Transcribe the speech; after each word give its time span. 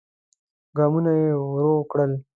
ګامونه 0.77 1.11
يې 1.21 1.29
ورو 1.53 1.75
کړل. 1.91 2.11